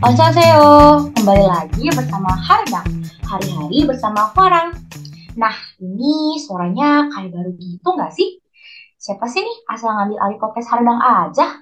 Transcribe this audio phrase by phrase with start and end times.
[0.00, 2.88] Annyeonghaseyo, kembali lagi bersama Hardang,
[3.20, 4.72] hari-hari bersama Farang.
[5.36, 8.40] Nah, ini suaranya kayak baru gitu nggak sih?
[8.96, 11.60] Siapa sih nih asal ngambil alih podcast Hardang aja?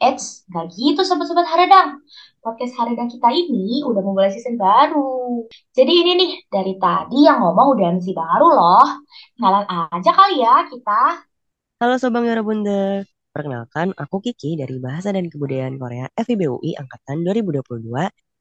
[0.00, 2.00] Eits, nggak gitu sobat-sobat Hardang.
[2.40, 5.44] Podcast Hardang kita ini udah memulai season baru.
[5.76, 8.88] Jadi ini nih, dari tadi yang ngomong udah MC baru loh.
[9.36, 11.28] Kenalan aja kali ya kita.
[11.76, 13.04] Halo Sobang Bunda.
[13.30, 17.86] Perkenalkan, aku Kiki dari Bahasa dan Kebudayaan Korea FIB UI Angkatan 2022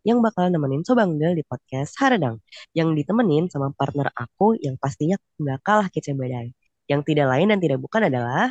[0.02, 2.42] yang bakal nemenin Sobangdel di podcast Haradang
[2.74, 6.58] yang ditemenin sama partner aku yang pastinya nggak kalah kece badai.
[6.90, 8.50] Yang tidak lain dan tidak bukan adalah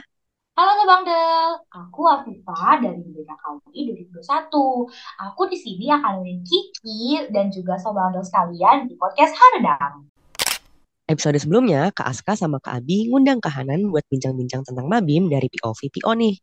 [0.54, 3.80] Halo Sobang Del, aku Afifa dari BKKUI
[4.14, 5.26] 2021.
[5.26, 10.17] Aku di sini akan Kiki dan juga Sobang Del sekalian di podcast Haradang.
[11.08, 15.48] Episode sebelumnya, Kak Aska sama Kak Abi ngundang Kak Hanan buat bincang-bincang tentang Mabim dari
[15.48, 16.36] POV PO nih.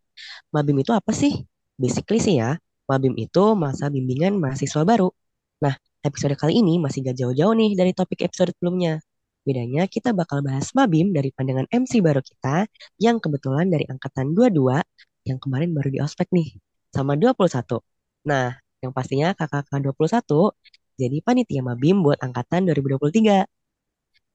[0.50, 1.46] Mabim itu apa sih?
[1.78, 2.58] Basically sih ya,
[2.90, 5.13] Mabim itu masa bimbingan mahasiswa baru.
[5.62, 9.05] Nah, episode kali ini masih gak jauh-jauh nih dari topik episode sebelumnya.
[9.46, 12.66] Bedanya kita bakal bahas Mabim dari pandangan MC baru kita
[12.98, 14.82] yang kebetulan dari angkatan 22
[15.30, 16.58] yang kemarin baru di ospek nih,
[16.90, 17.86] sama 21.
[18.26, 20.58] Nah, yang pastinya kakak-kakak 21
[20.98, 23.46] jadi panitia Mabim buat angkatan 2023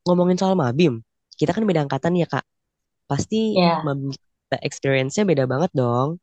[0.06, 1.00] ngomongin soal Mabim,
[1.38, 2.44] kita kan beda angkatan ya Kak.
[3.10, 4.10] Pasti Ya, Mabim
[4.68, 6.18] experience-nya beda banget dong.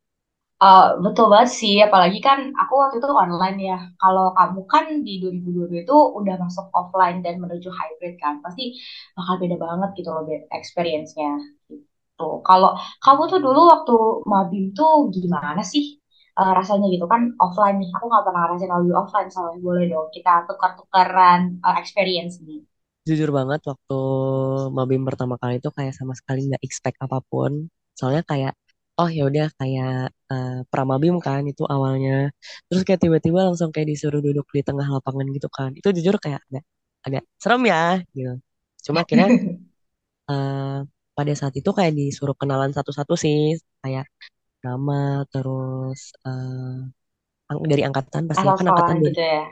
[0.64, 1.73] uh, betul banget sih.
[1.88, 3.78] Apalagi kan aku waktu itu online ya.
[4.02, 8.34] Kalau kamu kan di 2022 itu udah masuk offline dan menuju hybrid kan.
[8.45, 8.64] Pasti
[9.17, 10.23] bakal beda banget gitu loh
[10.59, 11.30] experience-nya.
[11.69, 12.25] Gitu.
[12.47, 12.69] Kalau
[13.03, 13.94] kamu tuh dulu waktu
[14.31, 15.86] Mabim tuh gimana sih?
[16.39, 17.89] uh, rasanya gitu kan offline nih.
[17.97, 22.62] Aku nggak pernah ngerasain Mabim offline soalnya boleh dong kita tukar-tukaran uh, experience nih.
[23.08, 23.97] Jujur banget waktu
[24.77, 27.52] Mabim pertama kali itu kayak sama sekali nggak expect apa pun.
[27.97, 28.53] Soalnya kayak
[29.00, 32.11] oh ya udah kayak uh, Pramabim kan itu awalnya.
[32.67, 35.69] Terus kayak tiba-tiba langsung kayak disuruh duduk di tengah lapangan gitu kan.
[35.80, 36.63] Itu jujur kayak agak
[37.07, 37.81] agak serem ya
[38.16, 38.31] gitu.
[38.85, 39.28] Cuma akhirnya
[40.31, 40.79] uh,
[41.18, 44.06] pada saat itu kayak disuruh kenalan satu-satu sih kayak
[44.66, 46.85] nama terus uh,
[47.47, 49.47] dari angkatan Asal kan angkatan gitu ya.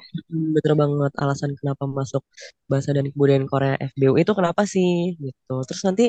[0.55, 2.23] Betul banget alasan kenapa masuk
[2.67, 5.55] bahasa dan kebudayaan Korea FBU itu kenapa sih gitu.
[5.63, 6.03] Terus nanti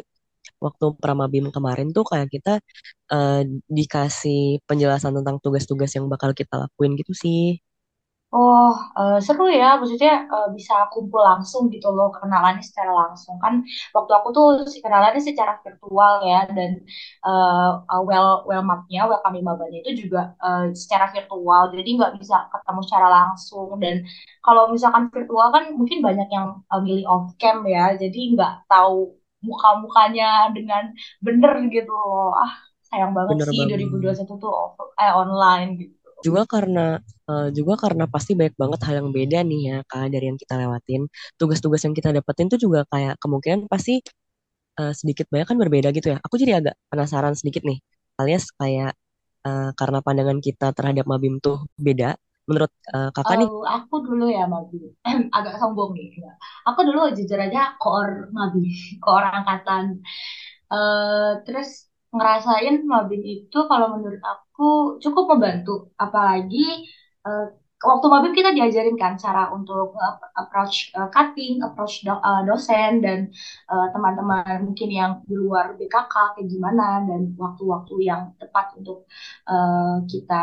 [0.63, 2.59] waktu Pramabim kemarin tuh kayak kita
[3.15, 7.59] eh, dikasih penjelasan tentang tugas-tugas yang bakal kita lakuin gitu sih
[8.35, 9.67] Oh, eh, seru ya.
[9.81, 13.35] Maksudnya eh, bisa kumpul langsung gitu loh, kenalannya secara langsung.
[13.45, 13.55] Kan
[13.97, 16.71] waktu aku tuh si kenalannya secara virtual ya, dan
[17.27, 21.63] eh, well well mapnya, welcome mabanya itu juga eh, secara virtual.
[21.75, 23.69] Jadi nggak bisa ketemu secara langsung.
[23.83, 23.95] Dan
[24.45, 29.17] kalau misalkan virtual kan mungkin banyak yang eh, milih off cam ya, jadi nggak tahu
[29.49, 30.83] muka-mukanya dengan
[31.27, 32.35] bener gitu loh.
[32.43, 32.53] Ah,
[32.91, 36.06] sayang banget bener sih banget 2021 tuh off, eh, online gitu.
[36.25, 36.81] Juga karena
[37.31, 40.55] eh, juga karena pasti banyak banget hal yang beda nih ya kak dari yang kita
[40.61, 41.01] lewatin
[41.41, 44.01] tugas-tugas yang kita dapetin tuh juga kayak kemungkinan pasti
[44.81, 47.79] eh, sedikit banyak kan berbeda gitu ya aku jadi agak penasaran sedikit nih
[48.21, 48.93] alias kayak
[49.47, 52.17] eh, karena pandangan kita terhadap Mabim tuh beda.
[52.49, 54.77] Menurut eh, kakak nih, Eh, aku dulu ya Mabi,
[55.37, 56.07] agak sombong nih.
[56.15, 56.35] enggak.
[56.69, 58.61] Aku dulu jujur aja koor Mabi,
[59.03, 59.85] koor angkatan.
[60.73, 61.69] Eh, terus
[62.17, 64.63] ngerasain Mabim itu kalau menurut aku
[65.05, 65.71] cukup membantu.
[66.05, 66.59] Apalagi
[67.27, 67.43] eh,
[67.91, 72.91] waktu Mabim kita diajarin kan cara untuk eh, approach eh, cutting, approach do- eh, dosen
[73.05, 73.19] dan
[73.73, 78.97] eh, teman-teman mungkin yang di luar BKK kayak gimana dan waktu-waktu yang tepat untuk
[79.51, 80.35] eh, kita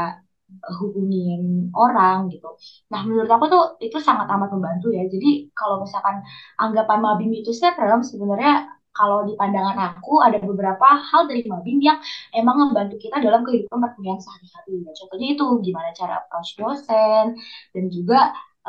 [0.80, 1.40] hubungin
[1.82, 2.48] orang gitu.
[2.92, 5.02] Nah, menurut aku tuh itu sangat amat membantu ya.
[5.14, 6.16] Jadi kalau misalkan
[6.62, 8.52] anggapan Mabim itu serem, sebenarnya
[8.94, 11.98] kalau di pandangan aku ada beberapa hal dari Mabim yang
[12.32, 14.86] emang membantu kita dalam kehidupan perkuliahan sehari-hari.
[14.86, 17.26] Ya, contohnya itu gimana cara approach dosen
[17.74, 18.20] dan juga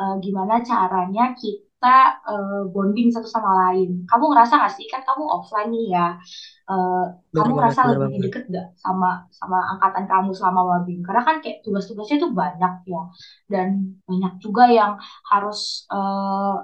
[0.01, 4.03] eh, gimana caranya kita eh, bonding satu sama lain.
[4.09, 6.07] Kamu ngerasa gak sih kan kamu offline nih ya?
[6.65, 10.99] Bener kamu ngerasa bener lebih deket gak sama sama angkatan kamu selama Mabim?
[11.05, 13.01] Karena kan kayak tugas-tugasnya itu banyak ya,
[13.53, 13.67] dan
[14.09, 14.97] banyak juga yang
[15.29, 16.55] harus eh,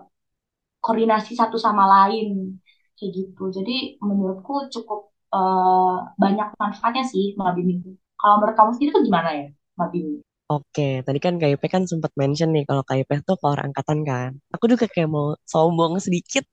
[0.82, 2.58] koordinasi satu sama lain
[3.02, 3.44] kayak gitu.
[3.58, 3.74] Jadi
[4.08, 5.00] menurutku cukup
[5.36, 7.90] eh, banyak manfaatnya sih Mabim itu.
[8.20, 9.46] Kalau menurut kamu sendiri tuh gimana ya
[9.82, 10.06] Mabim?
[10.52, 14.30] Oke, tadi kan KIP kan sempat mention nih kalau KIP tuh ke orang angkatan kan.
[14.54, 16.44] Aku juga kayak mau sombong sedikit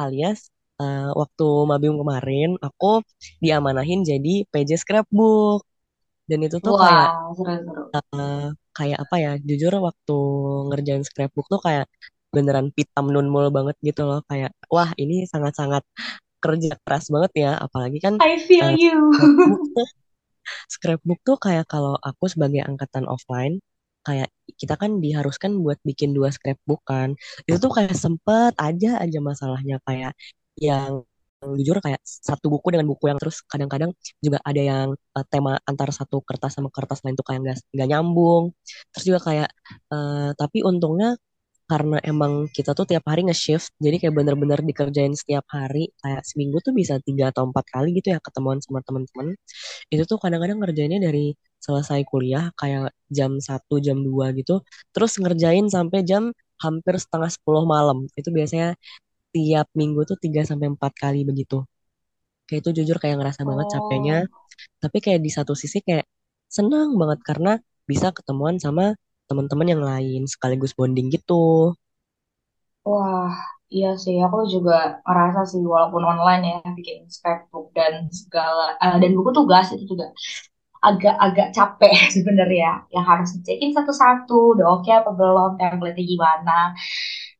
[0.00, 0.38] alias
[0.80, 2.86] eh, waktu Mabim kemarin aku
[3.44, 5.60] diamanahin jadi PJ Scrapbook
[6.30, 7.84] dan itu tuh kayak Wah, seru-seru.
[7.96, 8.38] eh,
[8.76, 9.30] kayak apa ya?
[9.48, 10.12] Jujur waktu
[10.68, 11.84] ngerjain scrapbook tuh kayak
[12.32, 15.84] beneran pitam nunmul banget gitu loh kayak wah ini sangat-sangat
[16.42, 18.98] kerja keras banget ya apalagi kan I feel eh, you.
[20.72, 23.62] scrapbook tuh kayak kalau aku sebagai angkatan offline,
[24.06, 27.14] kayak kita kan diharuskan buat bikin dua scrapbook kan.
[27.46, 30.12] Itu tuh kayak sempet aja aja masalahnya kayak
[30.58, 31.06] yang
[31.42, 33.90] jujur kayak satu buku dengan buku yang terus kadang-kadang
[34.22, 37.88] juga ada yang eh, tema antara satu kertas sama kertas lain tuh kayak nggak nggak
[37.90, 38.44] nyambung.
[38.94, 39.48] Terus juga kayak
[39.94, 41.18] eh, tapi untungnya
[41.72, 46.58] karena emang kita tuh tiap hari nge-shift, jadi kayak bener-bener dikerjain setiap hari, kayak seminggu
[46.66, 49.26] tuh bisa tiga atau empat kali gitu ya ketemuan sama teman-teman.
[49.92, 51.32] Itu tuh kadang-kadang ngerjainnya dari
[51.64, 54.60] selesai kuliah kayak jam satu jam 2 gitu,
[54.94, 56.22] terus ngerjain sampai jam
[56.64, 57.98] hampir setengah 10 malam.
[58.20, 58.76] Itu biasanya
[59.34, 61.64] tiap minggu tuh 3 sampai 4 kali begitu.
[62.46, 64.44] Kayak itu jujur kayak ngerasa banget capeknya, Oh,
[64.82, 66.04] tapi kayak di satu sisi kayak
[66.56, 67.52] senang banget karena
[67.88, 68.94] bisa ketemuan sama
[69.32, 71.72] teman-teman yang lain sekaligus bonding gitu.
[72.88, 73.30] wah,
[73.74, 74.14] iya sih.
[74.26, 74.72] Aku juga
[75.06, 80.06] ngerasa sih, walaupun online ya, bikin scrapbook dan segala, eh, dan buku tugas itu juga
[80.88, 82.68] agak-agak capek sebenarnya.
[82.94, 86.52] Yang harus cekin satu-satu, udah oke apa belum, template gimana.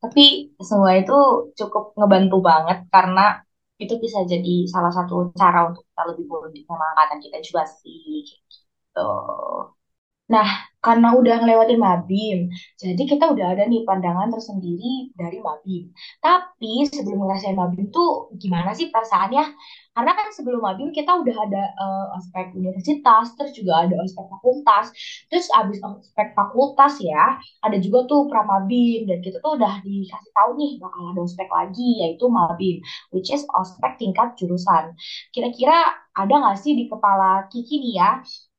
[0.02, 0.22] Tapi
[0.68, 1.14] semua itu
[1.58, 3.22] cukup ngebantu banget karena
[3.82, 8.02] itu bisa jadi salah satu cara untuk kita lebih bonding sama angkatan kita juga sih.
[8.28, 9.00] Gitu.
[10.32, 10.48] Nah,
[10.82, 12.38] karena udah ngelewatin Mabim,
[12.80, 15.92] jadi kita udah ada nih pandangan tersendiri dari Mabim.
[16.18, 19.44] Tapi sebelum ngerasain Mabim tuh gimana sih perasaannya?
[19.94, 24.86] Karena kan sebelum Mabim kita udah ada eh, ospek universitas, terus juga ada ospek fakultas,
[25.30, 30.50] terus abis ospek fakultas ya, ada juga tuh pramabim dan kita tuh udah dikasih tahu
[30.58, 32.80] nih bakal ada ospek lagi yaitu Mabim,
[33.14, 34.96] which is ospek tingkat jurusan.
[35.30, 35.76] Kira-kira
[36.16, 38.10] ada nggak sih di kepala Kiki nih ya?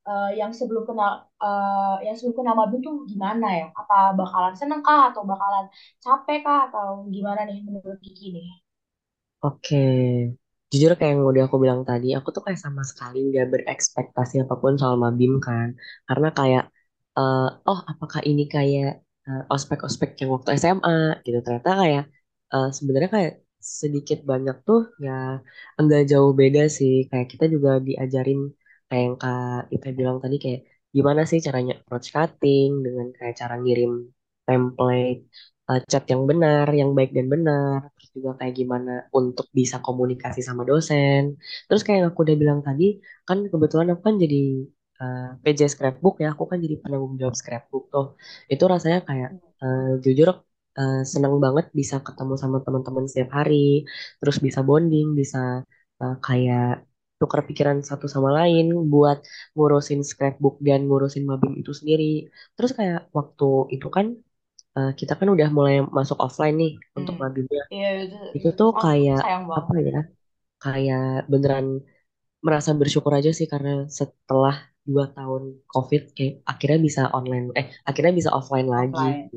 [0.08, 1.12] eh, yang sebelum kenal
[1.44, 3.66] eh, yang sebelum kenal Mabim tuh gimana ya?
[3.80, 5.66] Apa bakalan seneng kah atau bakalan
[6.04, 8.48] capek kah atau gimana nih menurut Kiki nih?
[9.44, 9.75] Oke,
[10.72, 14.56] Jujur kayak yang udah aku bilang tadi, aku tuh kayak sama sekali nggak berekspektasi apa
[14.62, 15.68] pun soal Mabim kan.
[16.07, 16.63] Karena kayak,
[17.18, 18.88] eh, oh apakah ini kayak
[19.28, 20.94] eh, ospek-ospek yang waktu SMA
[21.25, 21.38] gitu.
[21.46, 22.04] Ternyata kayak
[22.54, 23.31] eh, sebenarnya kayak
[23.81, 25.12] sedikit banyak tuh ya
[25.80, 26.94] enggak jauh beda sih.
[27.10, 28.39] Kayak kita juga diajarin
[28.88, 30.60] kayak yang Kak Ita bilang tadi kayak
[30.95, 33.92] gimana sih caranya approach cutting dengan kayak cara ngirim
[34.48, 35.19] template
[35.69, 40.40] eh, chat yang benar, yang baik dan benar, terus juga kayak gimana untuk bisa komunikasi
[40.48, 41.22] sama dosen.
[41.68, 42.84] Terus kayak yang aku udah bilang tadi,
[43.28, 44.38] kan kebetulan aku kan jadi
[45.01, 48.06] eh, PJ Scrapbook ya, aku kan jadi penanggung jawab scrapbook tuh.
[48.51, 49.30] Itu rasanya kayak
[49.63, 50.28] eh, jujur
[50.80, 53.56] eh, senang banget bisa ketemu sama teman-teman setiap hari,
[54.19, 55.38] terus bisa bonding, bisa
[56.01, 56.63] eh, kayak
[57.24, 59.18] tukar pikiran satu sama lain buat
[59.56, 62.06] ngurusin scrapbook dan ngurusin mabim itu sendiri.
[62.56, 64.06] Terus kayak waktu itu kan
[64.78, 67.24] eh, kita kan udah mulai masuk offline nih untuk Hmm.
[67.24, 67.64] mabimnya.
[67.74, 69.20] Iya, itu, Itu tuh oh, kayak
[69.60, 69.98] apa ya?
[70.64, 71.68] Kayak beneran
[72.46, 74.56] merasa bersyukur aja sih karena setelah
[74.92, 75.44] dua tahun
[75.74, 79.04] COVID kayak akhirnya bisa online, eh akhirnya bisa offline lagi.
[79.04, 79.30] offline.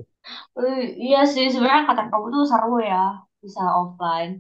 [0.59, 2.99] Eh, iya sih, sebenarnya kata kamu tuh seru ya,
[3.45, 4.33] bisa offline.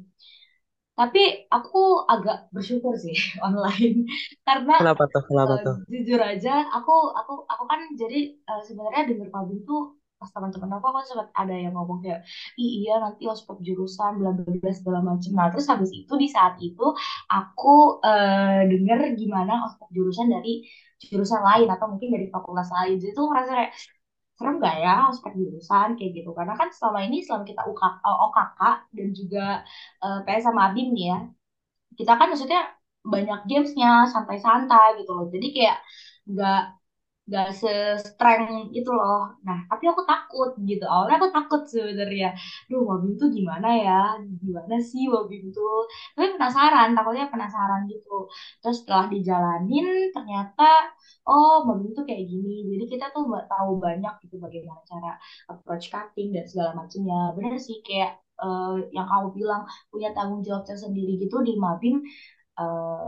[0.98, 1.20] Tapi
[1.54, 1.78] aku
[2.12, 3.16] agak bersyukur sih
[3.46, 4.08] online
[4.46, 5.22] karena Kenapa tuh?
[5.28, 5.76] Kenapa eh, tuh?
[5.92, 8.16] jujur aja aku aku aku kan jadi
[8.50, 9.80] eh, sebenarnya denger pabin tuh
[10.20, 12.20] pas teman-teman aku aku sempat ada yang ngomong kayak
[12.56, 15.30] iya nanti ospek jurusan bla bla bla segala macam.
[15.38, 16.84] Nah terus habis itu di saat itu
[17.32, 17.68] aku
[18.06, 20.50] eh, denger gimana ospek jurusan dari
[21.12, 22.96] jurusan lain atau mungkin dari fakultas lain.
[23.02, 23.72] Jadi tuh ngerasa kayak
[24.36, 26.30] serem gak ya ospek jurusan kayak gitu.
[26.38, 28.60] Karena kan selama ini selama kita UK, eh, OKK
[28.96, 29.40] dan juga
[30.04, 31.18] eh, PS sama ABIM nih ya
[31.98, 32.60] kita kan maksudnya
[33.12, 35.26] banyak gamesnya santai-santai gitu loh.
[35.34, 35.76] Jadi kayak
[36.30, 36.58] nggak
[37.28, 38.44] nggak se-streng
[38.78, 39.18] itu loh.
[39.46, 40.82] Nah tapi aku takut gitu.
[40.92, 42.26] Awalnya aku takut sebenarnya.
[42.70, 43.92] Duh Wabim tuh gimana ya?
[44.42, 45.72] Gimana sih Wabim tuh?
[46.14, 48.10] Tapi penasaran takutnya penasaran gitu.
[48.62, 50.62] Terus setelah dijalanin ternyata
[51.28, 52.50] oh Wabim tuh kayak gini.
[52.70, 55.08] Jadi kita tuh nggak tahu banyak gitu bagaimana cara
[55.50, 57.16] approach cutting dan segala macamnya.
[57.36, 58.10] Bener sih kayak
[58.42, 61.94] eh, yang kamu bilang punya tanggung jawab tersendiri gitu di Mabim
[62.60, 63.06] eh,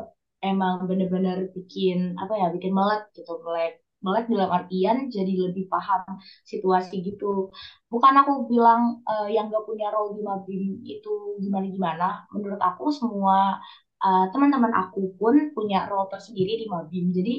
[0.51, 3.73] emang bener-bener bikin apa ya bikin melek gitu melek
[4.05, 6.03] melek dalam artian jadi lebih paham
[6.51, 7.51] situasi gitu.
[7.93, 11.11] Bukan aku bilang eh, yang gak punya role di Mabim itu
[11.43, 12.05] gimana-gimana.
[12.35, 13.59] Menurut aku semua
[14.05, 17.05] eh, teman-teman aku pun punya role tersendiri di Mabim.
[17.17, 17.33] Jadi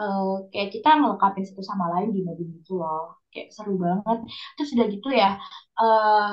[0.00, 3.18] eh, kayak kita ngelengkapin satu sama lain di Mabim itu loh.
[3.32, 4.18] Kayak seru banget.
[4.56, 5.28] Terus udah gitu ya
[5.80, 6.28] eh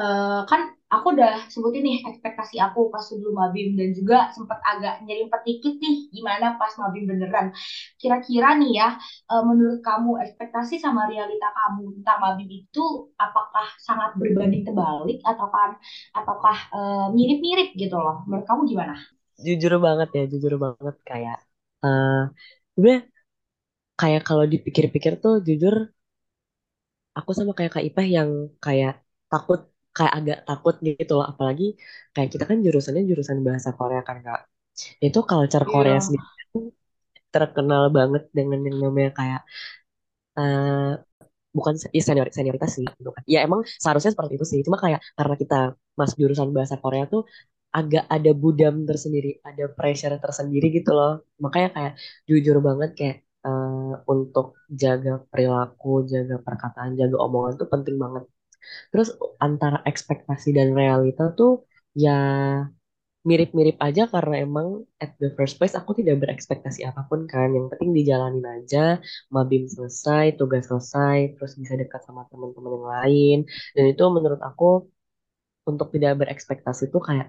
[0.00, 5.04] eh, kan aku udah sebutin nih ekspektasi aku pas sebelum Mabim dan juga sempat agak
[5.04, 7.52] nyerimpet dikit nih gimana pas Mabim beneran.
[8.00, 8.88] Kira-kira nih ya,
[9.32, 12.84] eh, menurut kamu ekspektasi sama realita kamu tentang Mabim itu
[13.20, 15.70] apakah sangat berbanding terbalik atau kan
[16.16, 18.24] ataukah eh, mirip-mirip gitu loh?
[18.28, 18.94] Menurut kamu gimana?
[19.46, 21.36] Jujur banget ya, jujur banget kayak
[21.84, 22.20] eh
[24.00, 25.74] kayak kalau dipikir-pikir tuh jujur
[27.18, 28.30] aku sama kayak Kak Ipeh yang
[28.64, 28.92] kayak
[29.30, 29.60] takut
[29.98, 31.26] kayak agak takut gitu loh.
[31.32, 31.64] Apalagi
[32.14, 34.40] kayak kita kan jurusannya jurusan bahasa Korea kan Kak.
[35.06, 36.06] Itu culture Korea Iya.
[36.06, 36.26] sendiri
[37.34, 39.40] terkenal banget dengan yang namanya kayak
[40.38, 40.90] eh,
[41.56, 43.22] bukan ya senior senioritas sih gitu kan.
[43.34, 44.60] Ya emang seharusnya seperti itu sih.
[44.66, 45.56] Cuma kayak karena kita
[46.00, 47.22] masuk jurusan bahasa Korea tuh
[47.78, 51.10] agak ada budam tersendiri ada pressure tersendiri gitu loh.
[51.44, 51.92] Makanya kayak
[52.30, 54.46] jujur banget kayak eh, untuk
[54.82, 58.24] jaga perilaku jaga perkataan jaga omongan tuh penting banget
[58.90, 59.08] terus
[59.46, 61.50] antara ekspektasi dan realita tuh
[62.04, 62.10] ya
[63.28, 64.68] mirip-mirip aja karena emang
[65.04, 67.48] at the first place aku tidak berekspektasi apa pun kan.
[67.56, 68.78] Yang penting dijalanin aja,
[69.34, 73.36] mabim selesai, tugas selesai, terus bisa dekat sama teman-teman yang lain.
[73.76, 74.64] Dan itu menurut aku
[75.70, 77.28] untuk tidak berekspektasi itu kayak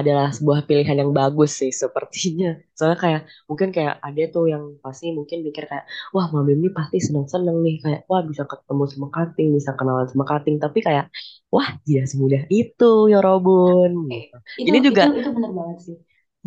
[0.00, 2.46] adalah sebuah pilihan yang bagus sih sepertinya.
[2.76, 5.84] Soalnya kayak mungkin kayak ada tuh yang pasti mungkin mikir kayak
[6.14, 10.24] wah Mabim ini pasti seneng-seneng nih kayak wah bisa ketemu sama Kating, bisa kenalan sama
[10.30, 10.56] Kating.
[10.64, 11.04] Tapi kayak
[11.54, 14.36] wah tidak semudah itu ya Robun Eh, gitu.
[14.62, 15.96] itu Ini juga itu itu benar banget sih.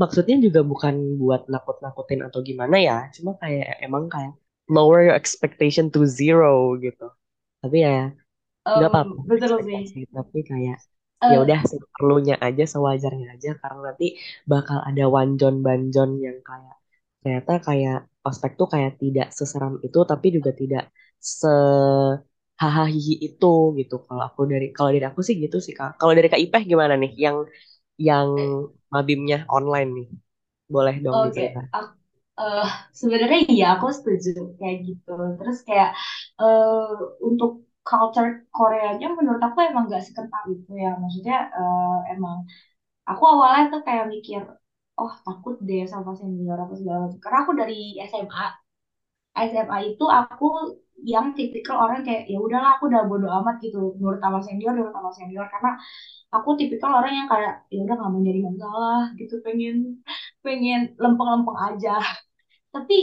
[0.02, 2.96] maksudnya juga bukan buat nakut-nakutin atau gimana ya.
[3.16, 4.34] Cuma kayak emang kayak
[4.76, 7.06] lower your expectation to zero gitu.
[7.64, 7.92] Tapi ya
[8.76, 9.94] nggak apa-apa betul ekspektasi.
[9.94, 10.04] sih.
[10.16, 10.78] Tapi kayak
[11.32, 14.06] ya Eh, udah seperlunya aja sewajarnya aja karena nanti
[14.52, 16.76] bakal ada wanjon banjon yang kayak
[17.22, 17.96] ternyata kayak
[18.28, 20.84] ospek tuh kayak tidak seseram itu tapi juga tidak
[21.20, 21.48] se
[22.62, 22.92] hahaha
[23.28, 23.48] itu
[23.80, 23.94] gitu.
[24.08, 25.90] Kalau aku dari kalau dari aku sih gitu sih kak.
[26.00, 27.12] Kalau dari kak Ipeh gimana nih?
[27.26, 27.38] Yang
[28.08, 28.30] yang
[28.94, 30.08] mabimnya online nih.
[30.74, 31.96] Boleh dong Oke, diceritain ak-
[32.40, 32.66] eh,
[33.00, 35.10] sebenarnya iya aku setuju kayak gitu.
[35.40, 35.90] Terus kayak
[36.42, 36.90] eh,
[37.28, 37.52] untuk
[37.90, 40.90] culture Koreanya menurut aku emang gak sekental itu ya.
[41.04, 42.38] Maksudnya eh, emang
[43.10, 44.42] aku awalnya tuh kayak mikir,
[45.00, 47.20] oh takut deh sama senior apa segala macam.
[47.26, 47.76] Karena aku dari
[48.12, 48.46] SMA,
[49.50, 50.46] SMA itu aku
[51.14, 54.92] yang tipikal orang kayak ya udahlah aku udah bodo amat gitu nurut sama senior nurut
[54.98, 55.72] sama senior karena
[56.36, 59.76] aku tipikal orang yang kayak ya udah nggak mau nyari masalah gitu pengen
[60.46, 61.92] pengen lempeng-lempeng aja
[62.76, 62.96] tapi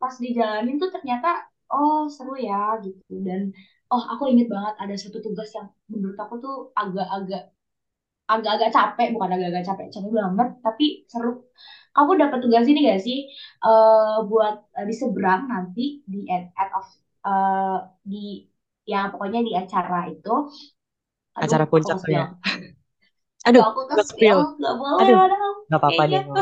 [0.00, 1.28] pas dijalanin tuh ternyata
[1.72, 3.40] oh seru ya gitu dan
[3.92, 7.42] oh aku inget banget ada satu tugas yang menurut aku tuh agak-agak
[8.32, 11.30] agak-agak capek bukan agak-agak capek capek banget tapi seru.
[11.94, 13.18] Kamu dapat tugas ini gak sih?
[13.66, 15.82] Eh buat eh, di seberang nanti
[16.12, 16.86] di end, end of
[17.28, 17.78] eh,
[18.10, 18.18] di
[18.92, 20.30] ya pokoknya di acara itu.
[21.36, 22.32] Aduh acara aku puncak ke tuh ya spill
[23.48, 23.94] aduh aku ke
[24.60, 25.20] nggak boleh aduh
[25.68, 26.22] nggak apa-apa deh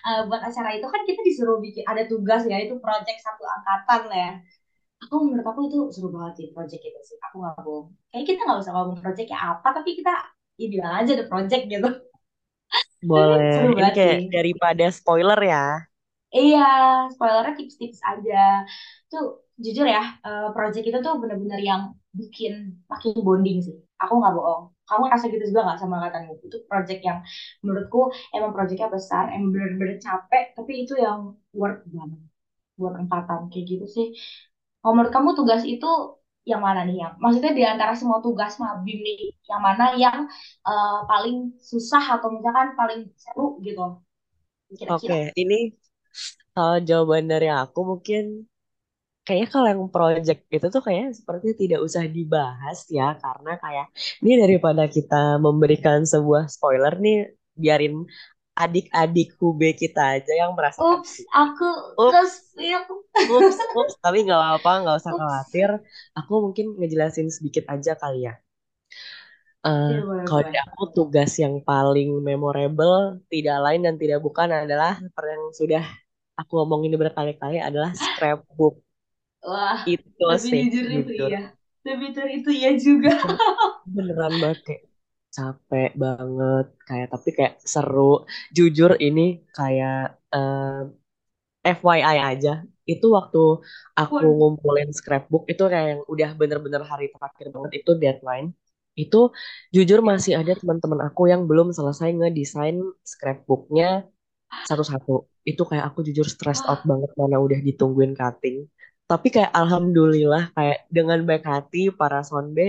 [0.00, 4.00] Eh, buat acara itu kan kita disuruh bikin ada tugas ya itu project satu angkatan
[4.08, 4.32] lah ya
[5.02, 7.16] aku menurut aku itu seru banget sih project itu sih.
[7.26, 7.88] Aku nggak bohong.
[8.12, 10.12] Kayak kita nggak usah ngomong projectnya apa tapi kita
[10.60, 11.88] ya bilang aja ada project gitu.
[13.10, 13.50] Boleh.
[13.52, 15.64] seru ini banget kayak sih daripada spoiler ya.
[16.36, 16.58] Iya
[17.12, 18.36] spoilernya tips-tips aja.
[19.10, 19.22] Tuh
[19.64, 21.82] jujur ya eh, project itu tuh bener-bener yang
[22.20, 22.52] bikin
[22.90, 23.76] makin bonding sih.
[24.02, 24.62] Aku nggak bohong.
[24.88, 26.32] Kamu rasa gitu juga nggak sama angkatanmu?
[26.46, 27.18] Itu project yang
[27.62, 27.98] menurutku
[28.36, 31.18] emang projectnya besar emang bener-bener capek tapi itu yang
[31.58, 32.20] worth banget.
[32.80, 34.06] Buat angkatan kayak gitu sih
[34.80, 35.86] Kalau menurut kamu tugas itu
[36.50, 37.12] yang mana nih yang?
[37.22, 39.18] Maksudnya di antara semua tugas Mabim nih
[39.50, 40.18] yang mana yang
[40.68, 44.00] eh, paling susah atau misalkan paling seru gitu?
[44.70, 45.74] Oke kira-kira ini
[46.54, 48.46] kalau jawaban dari aku mungkin
[49.20, 53.86] Kayaknya kalau yang project itu tuh kayaknya seperti tidak usah dibahas ya karena kayak
[54.24, 57.16] ini daripada kita memberikan sebuah spoiler nih
[57.54, 57.94] biarin
[58.64, 61.12] adik-adik Hube kita aja yang merasakan Ups,
[61.42, 61.68] aku
[62.06, 62.32] Ups,
[63.34, 65.20] ups, ups, tapi nggak apa-apa, nggak usah Ups.
[65.20, 65.70] khawatir.
[66.18, 68.34] Aku mungkin ngejelasin sedikit aja kali ya.
[69.66, 70.46] Eh, Iya boleh kalau boleh.
[70.46, 72.96] dari aku tugas yang paling memorable
[73.32, 75.82] tidak lain dan tidak bukan adalah seperti yang sudah
[76.40, 78.74] aku omongin berkali-kali adalah scrapbook
[79.48, 81.38] Wah, itu tapi sih jujur itu iya.
[81.84, 83.10] Jujur itu iya juga.
[83.94, 84.82] Beneran banget kayak
[85.36, 88.00] capek banget kayak tapi kayak seru.
[88.56, 89.20] Jujur ini
[89.56, 89.94] kayak
[90.34, 90.78] eh,
[91.76, 92.50] FYI aja.
[92.92, 93.38] Itu waktu
[94.00, 98.48] aku ngumpulin scrapbook itu kayak yang udah bener-bener hari terakhir banget itu deadline.
[99.02, 99.16] Itu
[99.74, 102.76] jujur masih ada teman-teman aku yang belum selesai ngedesain
[103.12, 103.86] scrapbooknya
[104.68, 105.12] satu-satu.
[105.50, 108.56] Itu kayak aku jujur stressed out banget mana udah ditungguin cutting.
[109.10, 112.62] Tapi kayak alhamdulillah kayak dengan baik hati para sonde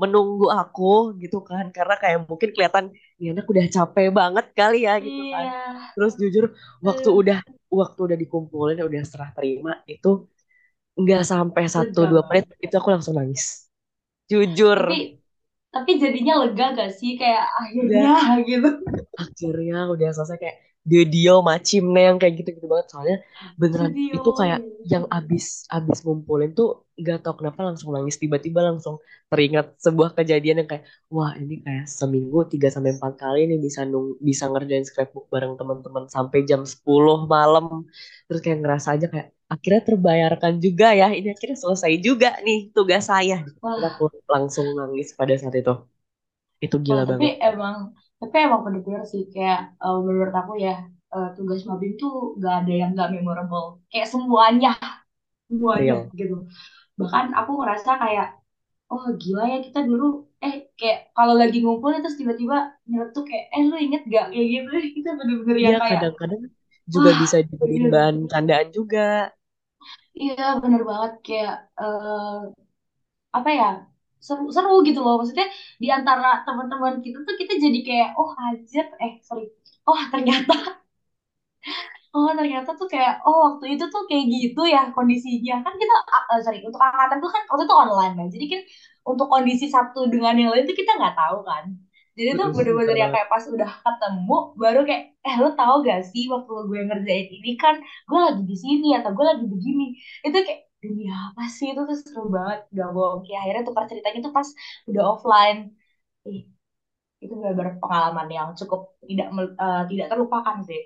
[0.00, 0.84] menunggu aku
[1.22, 1.64] gitu kan.
[1.76, 2.84] Karena kayak mungkin kelihatan
[3.18, 5.46] ini anak udah capek banget kali ya gitu kan.
[5.46, 5.94] iya.
[5.94, 6.44] Terus jujur
[6.86, 7.38] waktu Eh, udah
[7.80, 10.08] waktu udah dikumpulin udah serah terima itu
[11.00, 13.44] nggak sampai satu dua menit itu aku langsung nangis.
[14.30, 14.80] Jujur.
[14.80, 14.94] Tapi
[15.74, 17.44] tapi jadinya lega gak sih kayak
[17.80, 18.12] Udah akhirnya
[18.50, 18.68] gitu.
[19.22, 20.56] akhirnya udah selesai kayak
[20.90, 22.86] Dedio, Macimne yang kayak gitu-gitu banget.
[22.92, 23.16] Soalnya
[23.60, 24.14] beneran Studio.
[24.16, 24.60] itu kayak
[24.92, 26.68] yang abis abis ngumpulin tuh
[27.06, 29.00] gak tau kenapa langsung nangis tiba-tiba langsung
[29.32, 33.80] teringat sebuah kejadian yang kayak wah ini kayak seminggu 3 sampai 4 kali nih bisa
[33.88, 37.64] nung bisa ngerjain scrapbook bareng teman-teman sampai jam 10 malam.
[38.28, 41.06] Terus kayak ngerasa aja kayak akhirnya terbayarkan juga ya.
[41.18, 43.34] Ini akhirnya selesai juga nih tugas saya.
[43.88, 45.72] Aku langsung nangis pada saat itu.
[46.64, 47.32] Itu gila tapi banget.
[47.48, 47.76] emang,
[48.20, 50.70] tapi emang bener-bener sih kayak eh, menurut aku ya
[51.14, 53.64] eh, tugas Mabim tuh gak ada yang gak memorable.
[53.90, 54.68] Kayak semuanya,
[55.50, 56.12] semuanya Real.
[56.20, 56.34] gitu.
[57.00, 58.26] Bahkan aku ngerasa kayak,
[58.92, 60.04] oh gila ya kita dulu,
[60.44, 62.56] eh kayak kalau lagi ngumpul terus tiba-tiba
[62.90, 64.68] nyeletuk kayak, eh lu inget gak kayak gitu.
[64.98, 66.42] Kita bener-bener Iya yang kayak, kadang-kadang
[66.94, 67.88] juga wah, bisa dijadiin gitu.
[67.94, 69.00] bahan candaan juga.
[70.20, 72.34] Iya bener banget kayak eh,
[73.36, 73.66] apa ya
[74.26, 75.14] seru seru gitu loh.
[75.20, 75.46] Maksudnya
[75.82, 79.44] di antara teman-teman kita tuh kita jadi kayak oh hajar eh sorry.
[79.88, 80.52] Oh ternyata
[82.14, 85.54] oh ternyata tuh kayak oh waktu itu tuh kayak gitu ya kondisinya.
[85.64, 85.94] Kan kita
[86.32, 88.26] eh, sorry untuk angkatan tuh kan waktu itu online kan.
[88.34, 88.60] Jadi kan
[89.10, 91.64] untuk kondisi satu dengan yang lain tuh kita nggak tahu kan.
[92.14, 95.98] Jadi tuh bener-bener bener yang kayak pas udah ketemu baru kayak eh lo tau gak
[96.14, 97.74] sih waktu gue ngerjain ini kan
[98.06, 99.84] gue lagi di sini atau gue lagi begini.
[100.22, 103.20] Itu kayak dunia apa sih itu tuh seru banget gak bohong.
[103.24, 104.48] Kayak akhirnya tukar ceritanya tuh pas
[104.90, 105.58] udah offline.
[106.28, 106.42] Ih,
[107.24, 109.26] itu benar-benar pengalaman yang cukup tidak
[109.64, 110.80] eh, tidak terlupakan sih.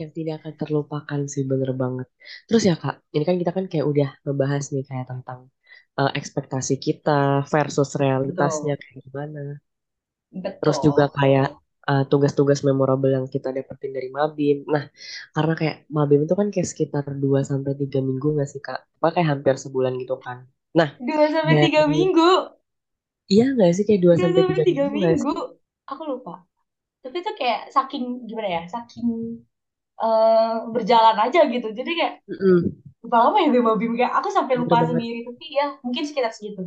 [0.00, 2.08] Yang tidak akan terlupakan sih bener banget.
[2.48, 5.40] Terus ya Kak, ini kan kita kan kayak udah ngebahas nih kayak tentang
[6.00, 7.20] eh, ekspektasi kita
[7.52, 8.82] versus realitasnya betul.
[8.82, 9.40] kayak gimana.
[10.60, 11.04] Terus juga
[11.86, 14.56] betul eh, tugas-tugas memorable yang kita dapetin dari Mabim.
[14.74, 14.84] Nah,
[15.34, 18.78] karena kayak Mabim itu kan kayak sekitar 2 sampai 3 minggu nggak sih Kak?
[18.98, 20.38] Apa kayak hampir sebulan gitu kan.
[20.78, 22.30] Nah, dua sampai tiga dari minggu
[23.32, 25.28] iya nggak sih kayak 2 dua sampai sampai 3 tiga minggu minggu
[25.90, 26.32] aku lupa
[27.04, 29.08] tapi itu kayak saking gimana ya saking
[30.02, 32.76] eh, berjalan aja gitu jadi kayak Mm-mm.
[33.02, 34.90] berapa lama ya gue mau bim kayak aku sampai lupa banget.
[34.90, 36.62] sendiri tapi ya mungkin sekitar segitu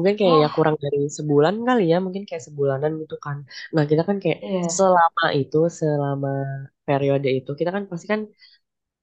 [0.00, 3.36] Mungkin kayak ya wah kurang dari sebulan kali ya, mungkin kayak sebulanan gitu kan.
[3.76, 6.28] Nah, kita kan kayak iya selama itu, selama
[6.88, 8.20] periode itu, kita kan pasti kan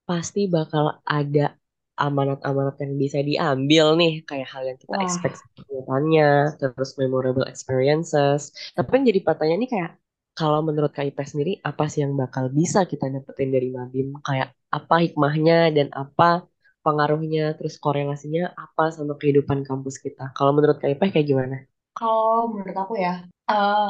[0.10, 1.54] pasti bakal ada
[1.98, 6.26] amanat-amanat yang bisa diambil nih, kayak hal yang kita expect wah ke depannya,
[6.60, 8.42] terus memorable experiences.
[8.78, 9.92] Tapi yang jadi pertanyaan nih kayak,
[10.38, 14.08] kalau menurut Kak Ipe sendiri, apa sih yang bakal bisa kita dapetin dari Mabim?
[14.28, 16.46] Kayak apa hikmahnya dan apa
[16.88, 20.24] pengaruhnya, terus korelasinya apa sama kehidupan kampus kita?
[20.38, 21.58] Kalau menurut Kak kayak gimana?
[21.98, 23.12] kalau menurut aku ya
[23.52, 23.86] eh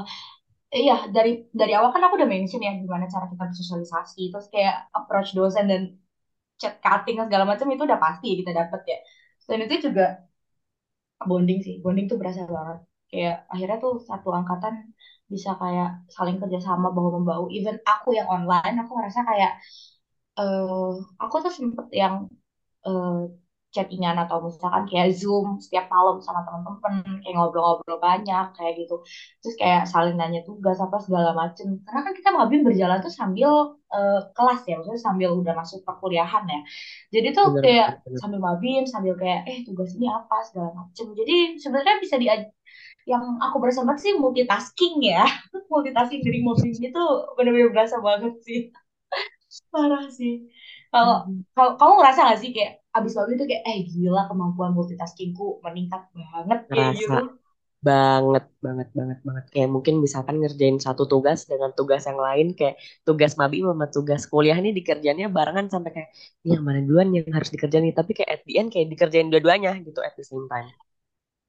[0.84, 1.30] iya dari
[1.60, 5.66] dari awal kan aku udah mention ya gimana cara kita bersosialisasi terus kayak approach dosen
[5.72, 5.82] dan
[6.62, 8.98] chat cutting segala macam itu udah pasti kita dapet ya
[9.50, 10.04] dan itu juga
[11.30, 12.78] bonding sih bonding tuh berasa banget
[13.12, 14.74] kayak akhirnya tuh satu angkatan
[15.34, 19.52] bisa kayak saling kerjasama bahu membahu even aku yang online aku ngerasa kayak
[20.40, 20.92] eh
[21.24, 22.16] aku tuh sempet yang
[22.86, 23.14] eh,
[23.76, 28.96] chattingan atau misalkan kayak Zoom setiap malam sama teman-teman kayak ngobrol-ngobrol banyak kayak gitu.
[29.44, 31.68] Terus kayak saling nanya tugas apa segala macem.
[31.86, 33.52] Karena kan kita mabim berjalan tuh sambil
[33.94, 36.60] eh, kelas ya maksudnya sambil udah masuk perkuliahan ya.
[37.14, 38.20] Jadi tuh Bener kayak bener.
[38.22, 40.36] sambil mabim sambil kayak eh tugas ini apa?
[40.48, 41.06] segala macem.
[41.20, 42.28] Jadi sebenarnya bisa di
[43.08, 45.24] yang aku berasa banget sih multitasking ya.
[45.72, 47.04] Multitasking dari mabim itu
[47.40, 48.60] bener-bener berasa banget sih.
[49.74, 50.34] Parah sih.
[50.94, 51.46] Kalau Mhm.
[51.56, 56.02] kalau kamu ngerasa gak sih kayak abis lalu itu kayak eh gila kemampuan multitaskingku meningkat
[56.18, 57.18] banget kayak Ngerasa gitu.
[57.88, 59.46] banget, banget, banget, banget.
[59.54, 62.76] Kayak mungkin misalkan ngerjain satu tugas dengan tugas yang lain, kayak
[63.08, 66.10] tugas mabim sama tugas kuliah ini dikerjainnya barengan sampai kayak,
[66.44, 67.96] ini yang mana duluan yang harus dikerjain nih.
[68.00, 70.70] Tapi kayak at the end kayak dikerjain dua-duanya gitu at the same time.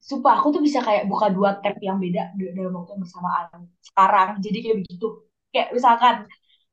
[0.08, 3.46] Sumpah aku tuh bisa kayak buka dua tab yang beda dalam waktu yang bersamaan
[3.82, 4.28] sekarang.
[4.44, 5.06] Jadi kayak begitu.
[5.52, 6.14] Kayak misalkan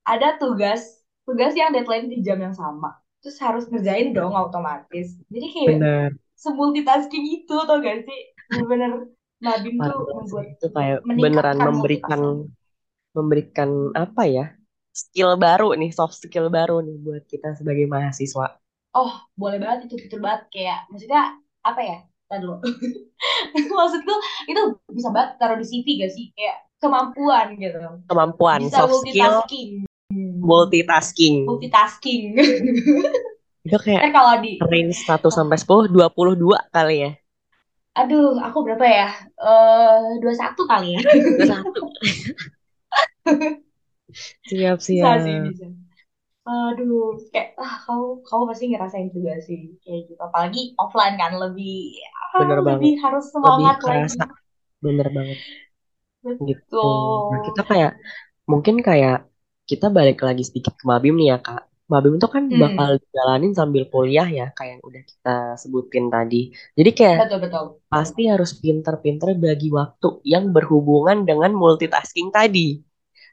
[0.05, 0.81] ada tugas
[1.25, 2.95] tugas yang deadline di jam yang sama.
[3.19, 5.17] Terus harus ngerjain dong otomatis.
[5.33, 6.09] Jadi kayak Bener.
[6.37, 8.19] semultitasking itu tau gak sih?
[8.53, 9.09] Bener-bener
[9.41, 12.21] Mabim tuh membuat Itu kayak beneran memberikan
[13.11, 14.45] memberikan apa ya?
[14.95, 18.55] Skill baru nih, soft skill baru nih buat kita sebagai mahasiswa.
[18.95, 21.35] Oh, boleh banget itu betul banget kayak maksudnya
[21.67, 21.97] apa ya?
[22.25, 22.57] Tadi dulu.
[23.75, 24.15] Maksudku
[24.47, 24.61] itu
[24.95, 26.25] bisa banget taruh di CV gak sih?
[26.31, 27.79] Kayak kemampuan gitu.
[28.07, 29.43] Kemampuan Bisa soft skill
[30.15, 30.35] multitasking.
[30.41, 31.37] Hmm, multitasking.
[31.47, 32.23] Multitasking.
[33.67, 37.11] Itu kayak Ntar kalau di range satu oh, sampai sepuluh dua puluh dua kali ya.
[37.99, 39.07] aduh, aku berapa ya?
[39.39, 41.01] Eh, 21 kali ya.
[41.35, 41.79] Dua satu
[44.49, 45.45] Siap, Bisa sih, siap.
[45.45, 45.65] bisa.
[46.49, 47.01] Aduh,
[47.33, 50.21] kayak ah kamu kamu pasti ngerasain juga sih kayak gitu.
[50.27, 51.73] Apalagi offline kan lebih
[52.35, 52.93] ah, Bener lebih banget.
[53.03, 54.15] harus Lebih semangat lagi.
[54.15, 54.25] kerasa.
[54.85, 55.39] Bener banget.
[56.49, 56.75] Gitu.
[57.29, 57.69] Nah, kita Betul.
[57.69, 57.91] kayak,
[58.51, 59.13] mungkin kayak,
[59.69, 61.61] kita balik lagi sedikit ke Mabim nih ya Kak.
[61.91, 65.29] Mabim itu kan bakal Hmm, dijalanin sambil kuliah ya, kayak yang udah kita
[65.61, 66.37] sebutin tadi.
[66.77, 67.65] Jadi kayak betul betul.
[67.91, 72.81] pasti harus pinter-pinter bagi waktu yang berhubungan dengan multitasking tadi.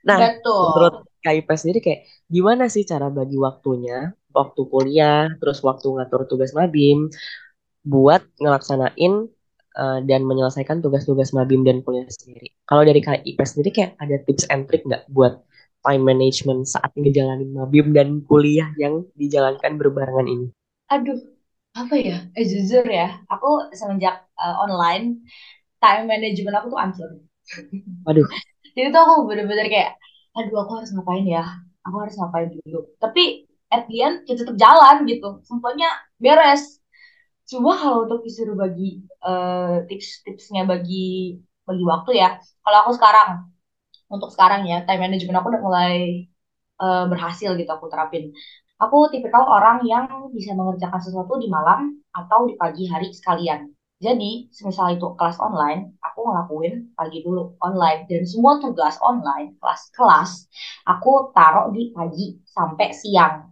[0.09, 0.21] Nah,
[0.63, 1.07] menurut Betul.
[1.25, 2.01] KIP sendiri kayak
[2.35, 6.99] gimana sih cara bagi waktunya, waktu kuliah, terus waktu ngatur tugas Mabim,
[7.93, 9.13] buat ngelaksanain
[9.83, 12.55] eh, dan menyelesaikan tugas-tugas Mabim dan kuliah sendiri.
[12.69, 15.43] Kalau dari KIP sendiri kayak ada tips and trick nggak buat
[15.83, 20.47] time management saat ngejalanin Mabim dan kuliah yang dijalankan berbarengan ini?
[20.91, 21.19] Aduh,
[21.75, 22.17] apa ya?
[22.39, 25.23] Eh jujur ya, aku semenjak uh, online
[25.83, 27.11] time management aku tuh hancur.
[28.07, 28.27] Waduh,
[28.77, 29.91] Jadi tuh aku bener-bener kayak,
[30.37, 31.45] aduh aku harus ngapain ya?
[31.85, 32.89] Aku harus ngapain dulu.
[33.03, 35.43] Tapi at the end ya tetap jalan gitu.
[35.45, 36.81] Semuanya beres.
[37.51, 41.37] Coba kalau untuk disuruh bagi eh, tips-tipsnya bagi
[41.69, 42.29] bagi waktu ya.
[42.65, 43.52] Kalau aku sekarang,
[44.15, 45.93] untuk sekarang ya, time management aku udah mulai
[46.83, 48.25] eh, berhasil gitu aku terapin.
[48.83, 53.71] Aku tipikal orang yang bisa mengerjakan sesuatu di malam atau di pagi hari sekalian.
[54.03, 58.11] Jadi, semisal itu kelas online, aku ngelakuin pagi dulu online.
[58.11, 60.51] Dan semua tugas online, kelas-kelas,
[60.91, 63.52] aku taruh di pagi sampai siang.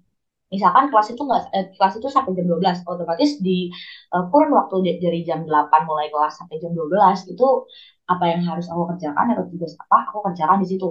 [0.54, 3.70] Misalkan kelas itu nggak eh, kelas itu sampai jam 12, otomatis di
[4.14, 7.46] eh, kurun waktu dari jam 8 mulai kelas sampai jam 12 itu
[8.10, 10.88] apa yang harus aku kerjakan atau tugas apa aku kerjakan di situ.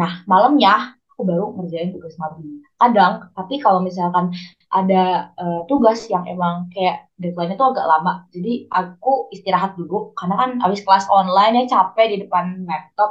[0.00, 2.60] Nah, malamnya aku baru ngerjain tugas mabim.
[2.80, 4.32] Kadang, tapi kalau misalkan
[4.72, 10.34] ada eh, tugas yang emang kayak deadline itu agak lama, jadi aku istirahat dulu karena
[10.40, 13.10] kan habis kelas online ya capek di depan laptop,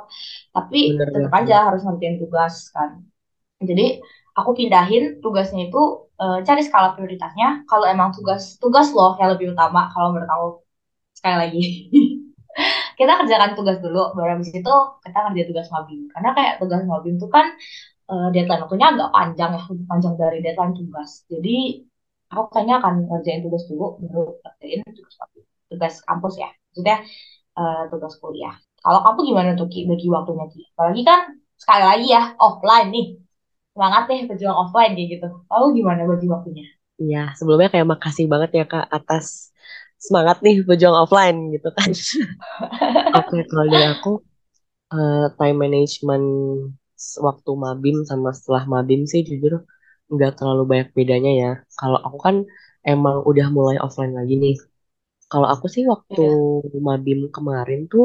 [0.56, 2.90] tapi bener tetap aja harus ngerjain tugas kan.
[3.60, 4.00] Jadi
[4.40, 5.80] aku pindahin tugasnya itu
[6.22, 7.48] eh, cari skala prioritasnya.
[7.70, 10.48] Kalau emang tugas tugas loh yang lebih utama, kalau menurut aku
[11.18, 11.62] sekali lagi
[13.00, 14.74] kita kerjakan tugas dulu, baru habis itu
[15.06, 16.00] kita ngerjain tugas mabim.
[16.14, 17.46] Karena kayak tugas mabim itu kan
[18.12, 21.12] eh, deadline waktunya agak panjang ya, lebih panjang dari deadline tugas.
[21.32, 21.56] Jadi
[22.32, 25.44] aku kayaknya akan ngerjain tugas dulu, baru ngerjain tugas mabim.
[25.72, 26.98] Tugas kampus ya, maksudnya
[27.60, 28.56] eh, tugas kuliah.
[28.84, 30.62] Kalau kamu gimana tuh bagi waktunya Ki?
[30.76, 31.20] Apalagi kan
[31.62, 33.06] sekali lagi ya offline nih
[33.80, 35.28] semangat deh berjuang offline kayak gitu.
[35.52, 36.66] Lalu gimana bagi waktunya?
[37.02, 39.26] Iya, sebelumnya kayak makasih banget ya Kak atas
[40.06, 41.90] semangat nih berjuang offline gitu kan.
[43.18, 44.10] Oke, kalau dari aku
[44.96, 46.26] eh, time management
[47.28, 49.54] waktu mabim sama setelah mabim sih jujur
[50.14, 51.50] nggak terlalu banyak bedanya ya.
[51.80, 52.36] Kalau aku kan
[52.92, 54.56] emang udah mulai offline lagi nih.
[55.32, 56.40] Kalau aku sih waktu Iya.
[56.90, 58.04] mabim kemarin tuh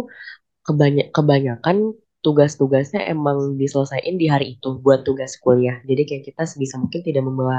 [0.66, 1.78] kebanyak kebanyakan
[2.24, 5.76] tugas-tugasnya emang diselesaikan di hari itu buat tugas kuliah.
[5.88, 7.58] Jadi kayak kita sebisa mungkin tidak membawa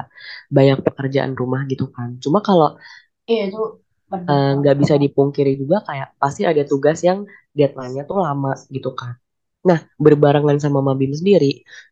[0.58, 2.10] banyak pekerjaan rumah gitu kan.
[2.23, 2.67] Cuma kalau
[3.32, 3.60] Iya itu
[4.32, 7.19] eh, nggak bisa dipungkiri juga kayak pasti ada tugas yang
[7.58, 9.13] deadline-nya tuh lama gitu kan.
[9.69, 11.47] Nah, berbarengan sama Mabim sendiri,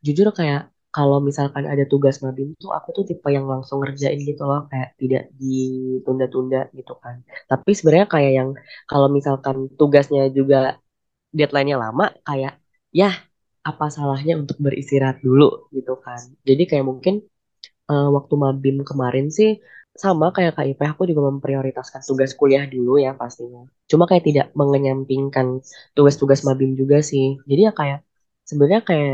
[0.06, 0.62] jujur kayak
[0.94, 4.90] kalau misalkan ada tugas Mabim tuh aku tuh tipe yang langsung ngerjain gitu loh, kayak
[5.02, 7.16] tidak ditunda-tunda gitu kan.
[7.50, 8.50] Tapi sebenarnya kayak yang
[8.90, 10.58] kalau misalkan tugasnya juga
[11.38, 12.54] deadline-nya lama, kayak
[13.02, 13.10] ya
[13.70, 15.44] apa salahnya untuk beristirahat dulu
[15.76, 16.22] gitu kan.
[16.48, 17.14] Jadi kayak mungkin
[17.92, 19.50] eh, waktu Mabim kemarin sih
[20.04, 23.62] sama kayak KIP aku juga memprioritaskan tugas kuliah dulu ya pastinya.
[23.92, 25.48] Cuma kayak tidak mengenyampingkan
[25.98, 27.26] tugas-tugas Mabim juga sih.
[27.50, 28.00] Jadi ya kayak
[28.50, 29.14] sebenarnya kayak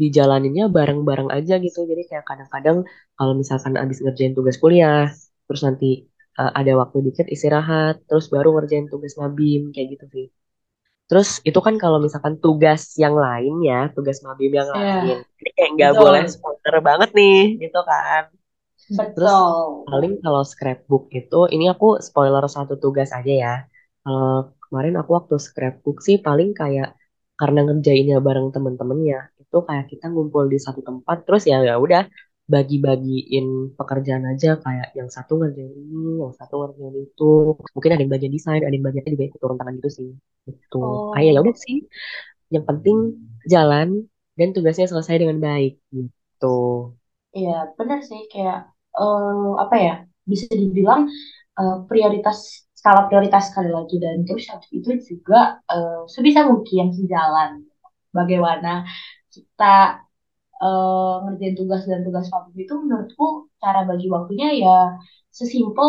[0.00, 1.78] dijalaninnya bareng-bareng aja gitu.
[1.90, 2.78] Jadi kayak kadang-kadang
[3.18, 5.08] kalau misalkan abis ngerjain tugas kuliah,
[5.46, 5.86] terus nanti
[6.40, 10.26] eh, ada waktu dikit istirahat, terus baru ngerjain tugas Mabim kayak gitu sih.
[11.06, 15.02] Terus itu kan kalau misalkan tugas yang lain ya, tugas Mabim yang lain.
[15.06, 18.22] Iya, Jadi kayak nggak boleh spoiler banget nih gitu kan.
[19.14, 19.86] Terus Betul.
[19.86, 23.54] paling kalau scrapbook itu, ini aku spoiler satu tugas aja ya.
[24.02, 26.88] Kalau kemarin aku waktu scrapbook sih paling kayak
[27.40, 31.76] karena ngerjainnya bareng temen-temen ya, itu kayak kita ngumpul di satu tempat, terus ya ya
[31.76, 32.02] udah
[32.52, 33.46] bagi-bagiin
[33.78, 37.24] pekerjaan aja kayak yang satu ngerjain ini, yang satu ngerjain itu.
[37.74, 40.08] Mungkin ada yang bagian desain, ada yang bagiannya juga ikut turun tangan gitu sih.
[40.50, 40.78] Itu
[41.12, 41.76] kayak ya udah Oh, sih.
[42.54, 42.96] Yang penting
[43.52, 43.88] jalan
[44.38, 46.46] dan tugasnya selesai dengan baik gitu.
[47.36, 48.56] iya benar sih kayak
[48.98, 49.92] eh, apa ya
[50.30, 51.02] bisa dibilang
[51.58, 52.38] eh, prioritas
[52.78, 55.36] skala prioritas sekali lagi dan terus habis itu juga
[55.72, 57.50] eh, sebisa mungkin sejalan
[58.16, 58.68] bagaimana
[59.34, 59.64] kita
[60.64, 63.24] eh, ngerjain tugas dan tugas kamu itu menurutku
[63.62, 64.76] cara bagi waktunya ya
[65.30, 65.88] sesimpel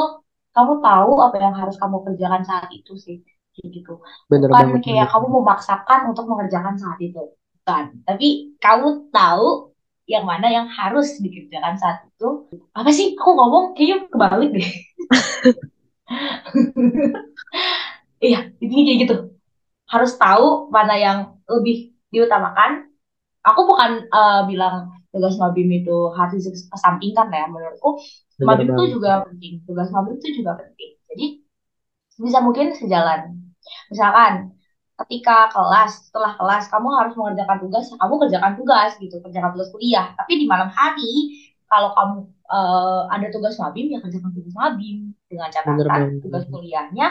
[0.56, 3.18] kamu tahu apa yang harus kamu kerjakan saat itu sih
[3.54, 3.94] kayak gitu.
[4.30, 5.14] Bener bukan banget, kayak bener.
[5.14, 7.22] kamu memaksakan untuk mengerjakan saat itu
[7.62, 7.86] bukan.
[8.06, 8.28] Tapi
[8.62, 9.74] kamu tahu
[10.08, 12.48] yang mana yang harus dikerjakan saat itu.
[12.72, 13.14] Apa sih?
[13.20, 14.70] Aku ngomong kayaknya kebalik deh.
[18.18, 19.16] Iya intinya kayak gitu.
[19.88, 22.87] Harus tahu mana yang lebih diutamakan
[23.50, 24.76] Aku bukan eh, bilang
[25.12, 27.46] tugas Mabim itu harus dikesampingkan ya.
[27.48, 27.90] Menurutku
[28.40, 29.54] bener Mabim itu juga penting.
[29.68, 30.92] Tugas Mabim itu juga penting.
[31.10, 31.26] Jadi
[32.18, 33.22] bisa mungkin sejalan.
[33.92, 34.34] Misalkan
[35.06, 40.08] ketika kelas, setelah kelas kamu harus mengerjakan tugas, kamu kerjakan tugas gitu, kerjakan tugas kuliah.
[40.18, 41.12] Tapi di malam hari
[41.68, 42.16] kalau kamu
[42.52, 47.06] eh, ada tugas Mabim ya kerjakan tugas Mabim dengan catatan tugas kuliahnya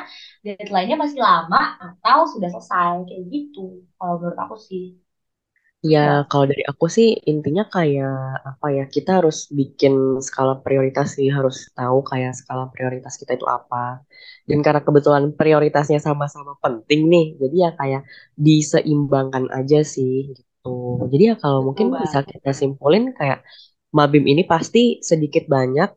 [0.44, 3.84] deadline-nya masih lama atau sudah selesai kayak gitu.
[4.00, 5.05] Kalau menurut aku sih.
[5.92, 8.12] Ya, kalau dari aku sih intinya kayak
[8.50, 9.94] apa ya, kita harus bikin
[10.26, 13.76] skala prioritas sih, harus tahu kayak skala prioritas kita itu apa.
[14.48, 18.00] Dan karena kebetulan prioritasnya sama-sama penting nih, jadi ya kayak
[18.46, 20.68] diseimbangkan aja sih gitu.
[21.12, 23.38] Jadi ya kalau mungkin bisa kita simpulin kayak
[23.96, 25.88] Mabim ini pasti sedikit banyak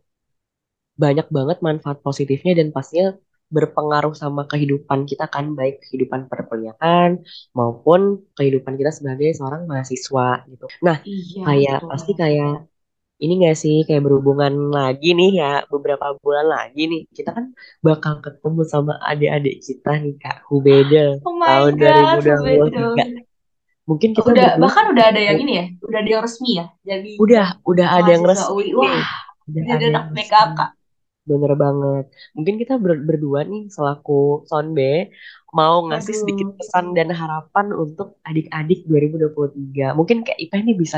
[1.03, 3.05] banyak banget manfaat positifnya dan pastinya
[3.55, 7.17] berpengaruh sama kehidupan kita kan, baik kehidupan perkuliahan
[7.57, 10.65] maupun kehidupan kita sebagai seorang mahasiswa gitu.
[10.85, 12.53] Nah, Iya, kayak betul pasti kayak
[13.19, 17.51] ini gak sih kayak berhubungan lagi nih ya beberapa bulan lagi nih kita kan
[17.83, 22.37] bakal ketemu sama adik-adik kita nih Kak Hubeda Oh tahun God, betul.
[22.47, 23.27] 2023.
[23.89, 26.65] Mungkin kita Udah, berdua bahkan udah ada yang ini ya, udah ada yang resmi ya,
[26.85, 28.71] jadi udah udah ada yang resmi UI.
[28.77, 29.07] Wah,
[29.49, 30.03] Udah ada anak.
[30.13, 30.59] PKK.
[31.29, 32.03] Bener banget.
[32.35, 35.13] Mungkin kita ber- berdua nih selaku Sonbe
[35.57, 36.57] mau ngasih sedikit Waduh.
[36.59, 39.85] pesan dan harapan untuk adik-adik 2023.
[39.97, 40.97] Mungkin Kak Ipa ini bisa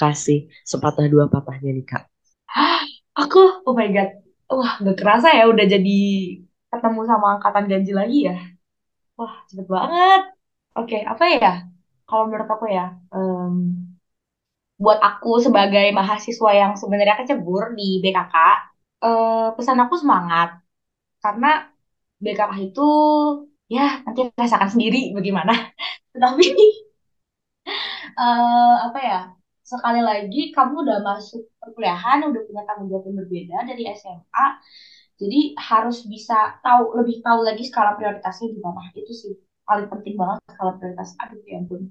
[0.00, 0.38] kasih
[0.70, 2.02] sepatah dua patahnya nih Kak.
[3.22, 4.10] Aku, oh my God.
[4.48, 5.98] Wah, gak kerasa ya udah jadi
[6.72, 8.36] ketemu sama angkatan ganjil lagi ya.
[9.18, 10.22] Wah, cepet banget.
[10.78, 11.52] Oke, apa ya?
[12.08, 13.54] Kalau menurut aku ya, em,
[14.78, 18.34] buat aku sebagai mahasiswa yang sebenarnya kecebur di BKK,
[19.04, 20.48] eh, pesan aku semangat.
[21.24, 21.48] Karena
[22.24, 22.82] BKK itu,
[23.74, 25.52] ya nanti rasakan sendiri bagaimana.
[26.14, 26.44] Tetapi,
[28.18, 29.18] eh, apa ya,
[29.70, 34.46] sekali lagi kamu udah masuk perkuliahan, udah punya tanggung jawab yang berbeda dari SMA,
[35.20, 38.80] jadi harus bisa tahu, lebih tahu lagi skala prioritasnya di mana.
[38.94, 39.32] Itu sih
[39.68, 41.08] paling penting banget skala prioritas.
[41.22, 41.82] Aduh, ya ampun.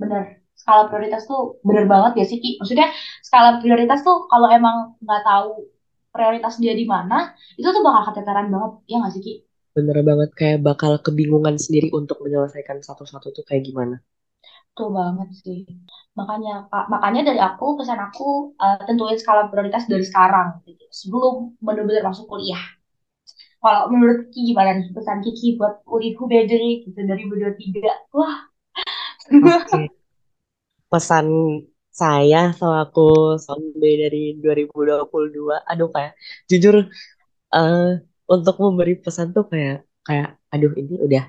[0.00, 0.24] Bener.
[0.58, 2.50] Skala prioritas tuh bener banget ya sih, Ki.
[2.60, 2.88] Maksudnya
[3.26, 5.48] skala prioritas tuh kalau emang nggak tahu
[6.18, 8.72] prioritas dia di mana, itu tuh bakal keteteran banget.
[8.90, 9.34] Ya nggak sih, Ki?
[9.78, 14.02] Bener banget kayak bakal kebingungan sendiri untuk menyelesaikan satu-satu tuh kayak gimana.
[14.74, 15.62] Tuh banget sih.
[16.18, 20.66] Makanya, makanya dari aku, pesan aku, eh, tentuin skala prioritas dari sekarang.
[20.66, 20.82] Gitu.
[20.90, 22.58] Sebelum bener-bener masuk kuliah.
[23.58, 24.90] Kalau menurut Kiki gimana nih?
[24.94, 27.90] Pesan Kiki buat Uliku Bedri gitu, dari 2023.
[28.14, 28.50] Wah.
[29.30, 29.82] Oke.
[30.92, 31.26] Pesan
[32.00, 33.00] saya selaku
[33.44, 35.54] Sonbe dari 2022.
[35.70, 36.12] Aduh kayak
[36.50, 36.74] jujur
[37.54, 37.80] eh
[38.34, 39.74] untuk memberi pesan tuh kayak
[40.06, 41.22] kayak aduh ini udah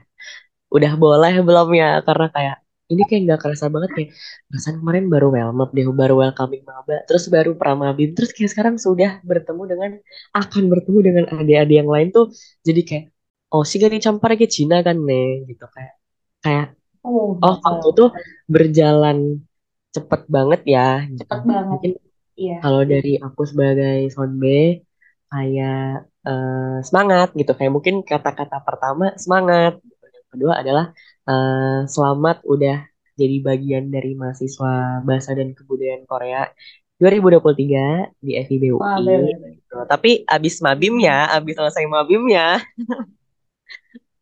[0.76, 2.56] udah boleh belum ya karena kayak
[2.92, 4.10] ini kayak nggak kerasa banget kayak
[4.50, 9.10] perasaan kemarin baru welcome deh baru welcoming maba terus baru pramabim terus kayak sekarang sudah
[9.30, 9.92] bertemu dengan
[10.40, 12.26] akan bertemu dengan adik-adik yang lain tuh
[12.68, 13.06] jadi kayak
[13.54, 15.94] oh sih gak dicampur ke Cina kan nih gitu kayak
[16.46, 16.66] kayak
[17.04, 17.98] Oh, oh waktu betul.
[18.00, 18.10] tuh
[18.56, 19.18] berjalan
[19.96, 21.70] cepet banget ya gitu Cepet banget.
[21.72, 21.92] mungkin
[22.40, 22.56] Iya.
[22.64, 24.88] kalau dari aku sebagai Sonbe
[25.28, 29.74] kayak eh, semangat gitu kayak mungkin kata-kata pertama semangat.
[30.16, 30.86] Yang kedua adalah
[31.28, 32.78] eh, selamat udah
[33.20, 36.48] jadi bagian dari mahasiswa Bahasa dan Kebudayaan Korea
[37.00, 39.52] 2023 di FIB Wah, UI bener.
[39.60, 39.76] gitu.
[39.84, 42.60] Tapi abis mabim ya, abis selesai mabim ya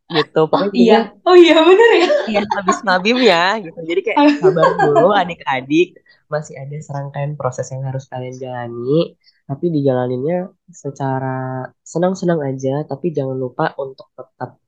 [0.08, 0.40] gitu.
[0.48, 0.98] Oh Pokoknya iya.
[1.04, 2.08] intinya Oh iya, bener ya.
[2.32, 3.80] Iya, habis mabim ya gitu.
[3.90, 5.88] Jadi kayak sabar dulu adik-adik,
[6.34, 9.16] masih ada serangkaian proses yang harus kalian jalani,
[9.48, 10.38] tapi dijalaninnya
[10.72, 14.60] secara senang-senang aja, tapi jangan lupa untuk tetap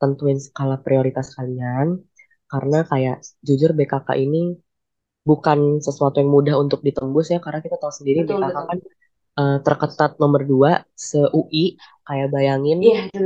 [0.00, 2.00] tentuin skala prioritas kalian,
[2.52, 4.56] karena kayak jujur BKK ini
[5.22, 8.92] bukan sesuatu yang mudah untuk ditembus ya, karena kita tahu sendiri Betul, BKK kan betul.
[9.40, 11.64] eh, terketat nomor dua se-UI,
[12.08, 13.24] kayak bayangin Iya, itu.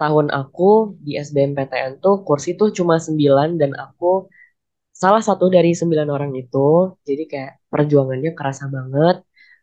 [0.00, 0.64] Tahun aku
[1.06, 4.06] di SBMPTN tuh kursi tuh cuma 9 dan aku
[5.02, 6.58] salah satu dari 9 orang itu.
[7.08, 9.16] Jadi kayak perjuangannya kerasa banget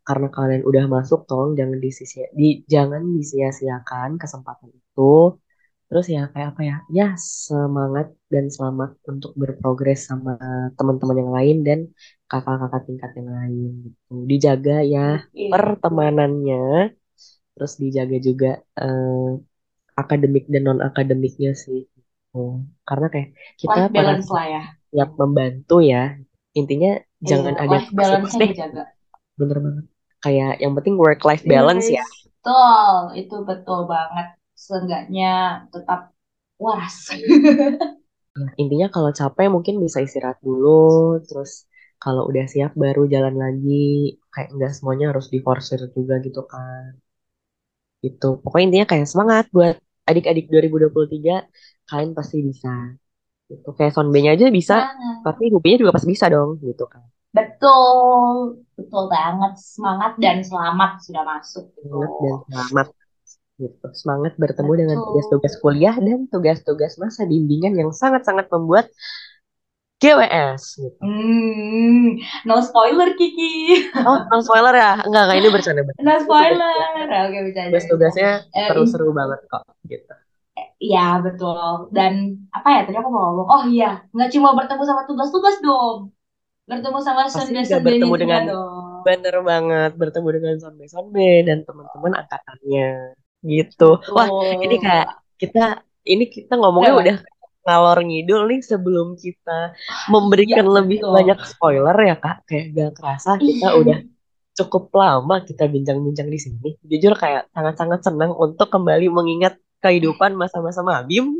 [0.07, 5.01] karena kalian udah masuk tolong jangan disia di jangan disia-siakan kesempatan itu.
[5.89, 6.75] Terus ya kayak apa ya?
[6.97, 7.05] Ya
[7.45, 10.33] semangat dan selamat untuk berprogres sama
[10.77, 11.79] teman-teman yang lain dan
[12.31, 14.13] kakak-kakak tingkat yang lain gitu.
[14.31, 14.99] Dijaga ya
[15.39, 15.49] Iya.
[15.53, 16.57] pertemanannya,
[17.53, 18.47] terus dijaga juga
[18.81, 19.29] eh,
[20.01, 21.87] akademik dan non akademiknya sih.
[22.35, 23.29] Oh, karena kayak
[23.61, 24.61] kita Life balance lah ya.
[24.91, 26.03] siap membantu ya.
[26.55, 28.51] Intinya Iya, jangan ada life balance-nya deh.
[29.39, 29.85] Bener banget.
[30.23, 32.01] Kayak yang penting work life balance ya.
[32.03, 32.95] Yes, betul.
[33.21, 34.27] Itu betul banget.
[34.55, 35.31] Seenggaknya
[35.73, 35.99] tetap
[36.59, 36.97] waras.
[38.39, 40.69] Nah, intinya kalau capek mungkin bisa istirahat dulu,
[41.27, 41.51] terus
[42.03, 43.83] kalau udah siap baru jalan lagi.
[44.33, 46.83] Kayak nggak semuanya harus diforsir juga gitu kan.
[48.03, 48.25] Gitu.
[48.43, 51.43] Pokoknya intinya kayak semangat buat adik-adik 2023,
[51.89, 52.95] kalian pasti bisa.
[53.45, 53.69] Gitu.
[53.77, 55.21] Kayak Sonbenya aja bisa, Semangat.
[55.21, 57.05] tapi Hupinya juga pasti bisa dong, gitu kan.
[57.35, 59.53] Betul, betul banget.
[59.59, 61.89] Semangat dan selamat sudah masuk gitu.
[61.91, 62.87] Semangat dan selamat.
[63.55, 63.87] Gitu.
[63.95, 65.07] Semangat bertemu dengan Betul.
[65.11, 68.91] tugas-tugas kuliah dan tugas-tugas masa bimbingan yang sangat-sangat membuat
[70.01, 70.61] GWS.
[70.77, 70.99] Gitu.
[70.99, 73.87] Hmm, no spoiler Kiki.
[74.03, 74.91] Oh, no spoiler ya?
[75.07, 75.81] Enggak, enggak ini bercanda.
[76.03, 77.07] No spoiler.
[77.25, 77.59] Oke, bisa.
[77.71, 80.13] Tugas-tugasnya Eh, seru-seru banget kok, gitu.
[80.79, 81.89] Iya, betul.
[81.95, 86.11] Dan apa ya, tadi aku mau ngomong, oh iya, nggak cuma bertemu sama tugas-tugas dong.
[86.67, 88.83] Bertemu sama juga sonde-sondenya bertemu dengan dong.
[89.05, 93.13] bener banget bertemu dengan sonbe-sonbe dan teman-teman angkatannya
[93.45, 94.01] gitu.
[94.11, 94.27] Wah,
[94.59, 97.01] ini kayak kita ini kita ngomongnya Apa?
[97.05, 97.17] udah
[97.65, 99.73] ngalor ngidul nih sebelum kita
[100.07, 101.11] memberikan Iya, lebih betul.
[101.11, 102.37] banyak spoiler ya Kak.
[102.45, 103.79] Kayak gak kerasa kita Iya.
[103.81, 103.97] udah
[104.55, 106.69] cukup lama kita bincang-bincang di sini.
[106.79, 111.33] Jujur kayak sangat-sangat senang untuk kembali mengingat kehidupan masa-masa Mabim.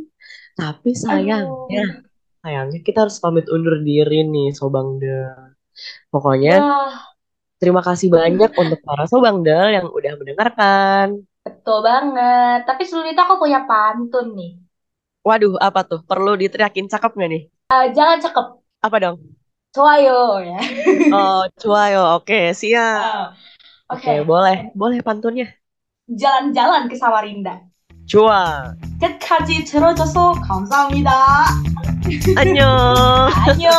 [0.56, 2.04] Tapi sayangnya, Aduh.
[2.42, 5.54] sayangnya kita harus pamit undur diri nih Sobangda.
[6.10, 6.96] Pokoknya Wah,
[7.56, 11.22] terima kasih banyak untuk para Sobangdel yang udah mendengarkan.
[11.40, 12.66] betul banget.
[12.66, 14.65] Tapi sebelum itu aku punya pantun nih.
[15.25, 16.01] Waduh, apa tuh?
[16.05, 17.43] Perlu diteriakin cakep nggak nih?
[17.71, 18.47] Eh, jangan cakep.
[18.81, 19.17] Apa dong?
[19.71, 20.59] Coayo ya.
[21.13, 22.19] Oh, cuayo.
[22.19, 22.99] Oke, siap.
[22.99, 23.27] Ah,
[23.93, 24.57] Oke, Oke, boleh.
[24.75, 25.47] Boleh pantunnya.
[26.11, 27.63] jalan-jalan ke Samarinda.
[28.11, 28.75] Cuan.
[28.99, 31.47] 끝까지 들어줘서 감사합니다.
[32.35, 33.31] Annyeong.
[33.47, 33.71] 안녕.